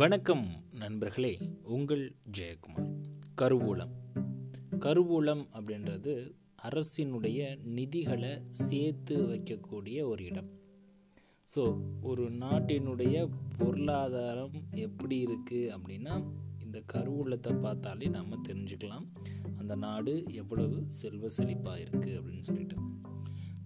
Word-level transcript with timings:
வணக்கம் 0.00 0.44
நண்பர்களே 0.78 1.38
உங்கள் 1.62 2.14
ஜெயக்குமார். 2.38 2.90
கருவூலம். 3.34 3.90
கருவூலம் 4.78 5.42
அப்படின்றது 5.52 6.34
அரசினுடைய 6.68 7.58
நிதிகளை 7.62 8.42
சேர்த்து 8.52 9.26
வைக்கக்கூடிய 9.26 10.06
ஒரு 10.06 10.24
இடம். 10.24 10.50
ஸோ 11.56 11.64
ஒரு 12.02 12.30
நாட்டினுடைய 12.30 13.28
பொருளாதாரம் 13.58 14.52
எப்படி 14.70 15.26
இருக்குது 15.26 15.72
அப்படின்னா 15.76 16.24
இந்த 16.62 16.82
கருவூலத்தை 16.92 17.60
பார்த்தாலே 17.60 18.08
நம்ம 18.08 18.38
தெரிஞ்சுக்கலாம். 18.48 19.06
அந்த 19.58 19.76
நாடு 19.76 20.24
எவ்வளவு 20.32 20.84
செல்வ 20.88 21.28
செழிப்பாக 21.36 21.78
இருக்குது 21.78 22.18
அப்படின்னு 22.18 22.40
சொல்லிட்டு. 22.40 22.76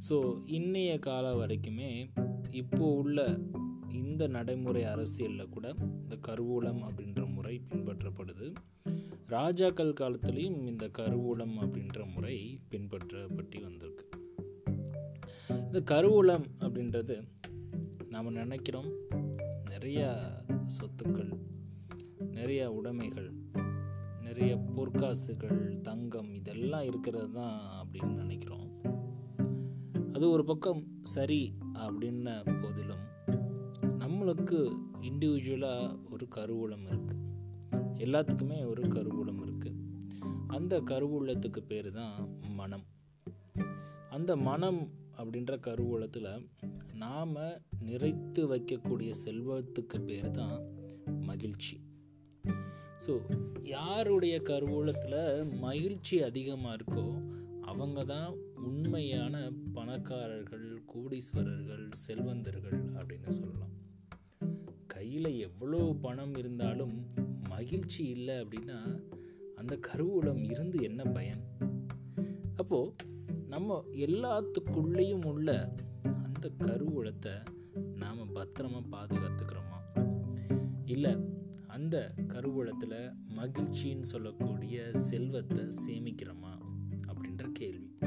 ஸோ 0.08 0.42
இன்றைய 0.46 0.98
காலம் 0.98 1.40
வரைக்குமே 1.42 2.10
இப்போ 2.50 2.94
உள்ள 2.94 3.38
இந்த 3.94 4.26
நடைமுறை 4.26 4.84
அரசியலில் 4.84 5.48
கூட 5.48 5.74
இந்த 5.78 6.16
கருவூலம் 6.28 6.80
அப்படின்ற 6.86 7.32
முறை 7.32 7.60
பின்பற்றப்படுது. 7.68 8.54
ராஜாக்கள் 9.26 9.98
காலத்துலேயும் 10.00 10.66
இந்த 10.66 10.90
கருவூலம் 10.98 11.54
அப்படின்ற 11.60 12.12
முறை 12.14 12.58
பின்பற்றப்பட்டு 12.70 13.62
வந்திருக்கு. 13.62 14.08
இந்த 15.48 15.82
கருவூலம் 15.90 16.44
அப்படின்றது 16.60 17.16
நாம் 18.08 18.32
நினைக்கிறோம் 18.32 18.90
நிறைய 19.70 20.00
சொத்துக்கள் 20.66 21.32
நிறைய 22.30 22.70
உடைமைகள் 22.70 23.30
நிறைய 24.20 24.52
பொற்காசுகள் 24.76 25.80
தங்கம் 25.80 26.34
இதெல்லாம் 26.34 26.84
இருக்கிறது 26.84 27.32
தான் 27.32 27.58
அப்படின்னு 27.84 28.14
நினைக்கிறோம். 28.14 28.68
அது 30.12 30.30
ஒரு 30.30 30.44
பக்கம் 30.44 30.84
சரி 31.02 31.54
அப்படின்ன 31.74 32.28
போதிலும் 32.62 33.12
நம்மளுக்கு 34.24 34.58
இண்டிவிஜுவலாக 35.08 35.96
ஒரு 36.10 36.26
கருவூலம் 36.36 36.84
இருக்குது 36.90 37.24
எல்லாத்துக்குமே 38.04 38.66
ஒரு 38.66 38.82
கருவூலம் 38.82 39.40
இருக்குது 39.42 39.80
அந்த 40.46 40.80
கருவூலத்துக்கு 40.80 41.60
பேர் 41.60 41.92
தான் 41.92 42.14
மனம். 42.54 42.84
அந்த 44.10 44.36
மனம் 44.36 44.80
அப்படின்ற 45.16 45.58
கருவூலத்தில் 45.60 46.46
நாம் 46.94 47.36
நிறைத்து 47.84 48.42
வைக்கக்கூடிய 48.52 49.10
செல்வத்துக்கு 49.24 50.00
பேர் 50.04 50.30
தான் 50.30 50.56
மகிழ்ச்சி. 51.20 51.76
ஸோ 53.06 53.20
யாருடைய 53.62 54.40
கருவூலத்தில் 54.42 55.20
மகிழ்ச்சி 55.58 56.22
அதிகமாக 56.22 56.76
இருக்கோ 56.76 57.06
அவங்க 57.60 58.04
தான் 58.04 58.32
உண்மையான 58.54 59.50
பணக்காரர்கள் 59.72 60.68
கோடீஸ்வரர்கள் 60.94 61.86
செல்வந்தர்கள் 62.06 62.80
அப்படின்னு 62.98 63.30
சொல்லலாம். 63.30 63.74
கையில் 65.04 65.38
எவ்வளோ 65.38 65.96
பணம் 66.00 66.34
இருந்தாலும் 66.34 67.06
மகிழ்ச்சி 67.48 68.04
இல்லை 68.04 68.34
அப்படின்னா 68.34 69.02
அந்த 69.56 69.78
கருவூலம் 69.92 70.50
இருந்து 70.50 70.82
என்ன 70.82 71.02
பயன்? 71.02 71.42
அப்போது 72.56 72.94
நம்ம 73.48 73.84
எல்லாத்துக்குள்ளேயும் 73.92 75.26
உள்ள 75.26 75.74
அந்த 76.04 76.50
கருவூலத்தை 76.58 77.44
நாம் 77.94 78.34
பத்திரமா 78.34 78.82
பாதுகாத்துக்கிறோமா? 78.92 79.80
இல்லை 80.84 81.16
அந்த 81.66 82.14
கருவூலத்தில் 82.26 83.12
மகிழ்ச்சின்னு 83.36 84.00
சொல்லக்கூடிய 84.00 84.90
செல்வத்தை 84.90 85.64
சேமிக்கிறோமா? 85.86 86.58
அப்படின்ற 87.06 87.48
கேள்வி. 87.52 87.98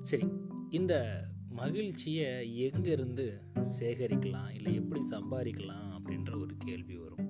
சரி 0.00 0.28
இந்த 0.70 1.24
மகிழ்ச்சியை 1.60 2.28
எங்கேருந்து 2.66 3.26
சேகரிக்கலாம்? 3.78 4.50
இல்லை 4.54 4.74
எப்படி 4.74 5.00
சம்பாதிக்கலாம்? 5.10 5.88
அப்படின்ற 5.96 6.40
ஒரு 6.40 6.54
கேள்வி 6.58 6.96
வரும். 6.96 7.28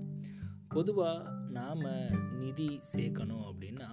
பொதுவாக 0.69 1.31
நாம் 1.51 1.87
நிதி 2.39 2.81
சேர்க்கணும் 2.93 3.47
அப்படின்னா 3.51 3.89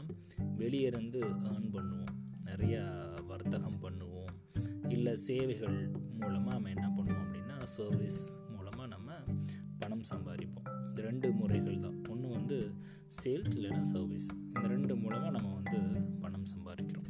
வெளியேருந்து 0.57 1.21
ஏர்ன் 1.49 1.69
பண்ணுவோம். 1.75 2.13
நிறையா 2.45 2.83
வர்த்தகம் 3.27 3.81
பண்ணுவோம். 3.83 4.33
இல்லை 4.89 5.15
சேவைகள் 5.15 5.77
மூலமாக 6.19 6.55
நம்ம 6.55 6.69
என்ன 6.69 6.87
பண்ணுவோம் 6.97 7.23
அப்படின்னா 7.25 7.63
சர்வீஸ் 7.63 8.21
மூலமாக 8.55 8.87
நம்ம 8.87 9.11
பணம் 9.77 10.07
சம்பாதிப்போம். 10.13 10.69
இந்த 10.89 11.01
ரெண்டு 11.01 11.31
முறைகள் 11.31 11.79
தான். 11.79 12.03
ஒன்று 12.09 12.27
வந்து 12.29 12.57
சேல்ஸ் 13.23 13.55
இல்லைன்னா 13.57 13.81
சர்வீஸ் 13.81 14.29
இந்த 14.55 14.67
ரெண்டு 14.67 14.95
மூலமாக 14.95 15.29
நம்ம 15.29 15.53
வந்து 15.53 15.79
பணம் 16.19 16.49
சம்பாதிக்கிறோம். 16.55 17.09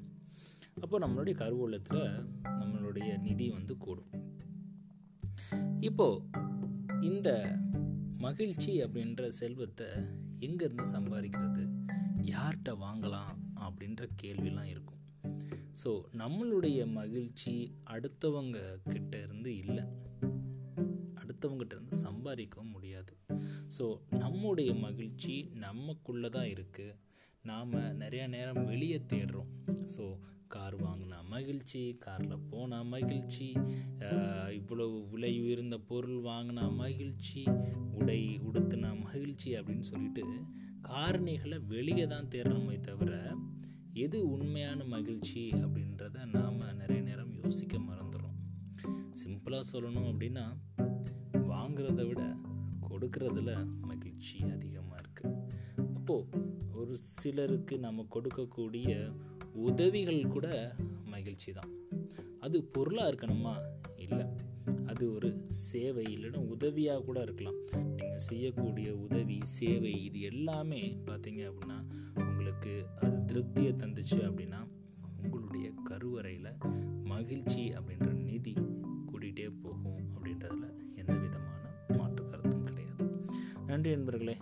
அப்போ 0.81 0.99
நம்மளுடைய 0.99 1.35
கருவூலத்தில் 1.37 2.03
நம்மளுடைய 2.61 3.17
நிதி 3.17 3.49
வந்து 3.49 3.77
கூடும். 3.77 4.11
இப்போ 5.79 6.07
இந்த 7.01 7.29
மகிழ்ச்சி 8.17 8.71
அப்படின்ற 8.83 9.27
செல்வத்தை 9.27 9.87
எங்கேருந்து 10.39 10.85
சம்பாதிக்கிறது? 10.95 11.63
யார்கிட்ட 12.21 12.71
வாங்கலாம் 12.85 13.35
அப்படின்ற 13.65 14.05
கேள்விலாம் 14.21 14.69
இருக்கும். 14.73 15.01
ஸோ 15.83 15.89
நம்மளுடைய 16.17 16.79
மகிழ்ச்சி 16.91 17.53
அடுத்தவங்க 17.89 18.57
கிட்ட 18.89 19.21
இருந்து 19.21 19.57
இல்லை. 19.57 19.83
அடுத்தவங்ககிட்ட 21.21 21.75
இருந்து 21.75 21.97
சம்பாதிக்கவும் 21.97 22.73
முடியாது. 22.75 23.13
ஸோ 23.77 23.85
நம்முடைய 24.09 24.73
மகிழ்ச்சி 24.73 25.35
நமக்குள்ளே 25.65 26.29
தான் 26.29 26.49
இருக்குது 26.55 26.97
நாம் 27.41 27.71
நிறையா 27.73 28.27
நேரம் 28.27 28.65
வெளியே 28.65 29.01
தேடுறோம். 29.13 29.51
ஸோ 29.97 30.03
கார் 30.49 30.75
வாங்கினா 30.75 31.17
மகிழ்ச்சி 31.29 31.81
காரில் 31.97 32.45
போனால் 32.49 32.87
மகிழ்ச்சி 32.87 33.47
இவ்வளவு 34.51 34.97
விலை 35.09 35.31
உயர்ந்த 35.41 35.77
பொருள் 35.79 36.19
வாங்கினா 36.21 36.63
மகிழ்ச்சி 36.75 37.41
உடை 37.93 38.21
உடுத்தினா 38.47 38.89
மகிழ்ச்சி 39.03 39.49
அப்படின்னு 39.53 39.85
சொல்லிட்டு 39.87 40.23
காரணிகளை 40.89 41.59
வெளியே 41.65 42.05
தான் 42.07 42.31
தேடணுமே 42.31 42.77
தவிர 42.79 43.13
எது 43.97 44.17
உண்மையான 44.29 44.83
மகிழ்ச்சி 44.87 45.43
அப்படின்றத 45.61 46.25
நாம் 46.31 46.59
நிறைய 46.77 46.99
நேரம் 47.01 47.33
யோசிக்க 47.43 47.77
மறந்துடும் 47.79 48.37
சிம்பிளாக 49.23 49.63
சொல்லணும் 49.71 50.09
அப்படின்னா 50.11 50.45
வாங்கிறத 51.47 52.03
விட 52.07 52.21
கொடுக்கறதுல 52.89 53.51
மகிழ்ச்சி 53.81 54.37
அதிகமாக 54.49 55.01
இருக்குது 55.01 55.35
அப்போது 55.95 56.45
ஒரு 56.73 56.93
சிலருக்கு 57.13 57.75
நம்ம 57.79 58.05
கொடுக்கக்கூடிய 58.09 58.91
உதவிகள் 59.59 60.27
கூட 60.27 60.75
மகிழ்ச்சி 61.05 61.51
தான் 61.51 61.69
அது 62.39 62.63
பொருளாக 62.63 63.11
இருக்கணுமா? 63.11 63.55
இல்லை. 63.97 64.25
அது 64.85 65.13
ஒரு 65.13 65.45
சேவை 65.47 66.03
இல்லைன்னா 66.03 66.37
உதவியாக 66.37 67.01
கூட 67.01 67.21
இருக்கலாம். 67.21 67.55
நீங்கள் 67.95 68.17
செய்யக்கூடிய 68.17 68.95
உதவி 68.95 69.39
சேவை 69.41 70.03
இது 70.03 70.21
எல்லாமே 70.21 70.97
பார்த்தீங்க 71.05 71.51
அப்படின்னா 71.51 71.77
உங்களுக்கு 72.15 72.85
அது 73.01 73.25
திருப்தியை 73.25 73.73
தந்துச்சு 73.75 74.21
அப்படின்னா 74.21 74.67
உங்களுடைய 75.23 75.71
கருவறையில் 75.83 76.57
மகிழ்ச்சி 77.03 77.73
அப்படின்ற 77.73 78.11
நிதி 78.11 78.53
கூட்டிகிட்டே 79.11 79.51
போகும் 79.61 80.07
அப்படின்றதுல 80.15 80.67
எந்த 80.95 81.13
விதமான 81.15 81.69
மாற்று 81.97 82.27
கருத்தும் 82.27 82.63
கிடையாது. 82.63 83.05
நன்றி 83.67 83.89
நண்பர்களே. 83.89 84.37